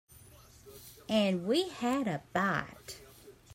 [1.09, 3.01] And we had a bite.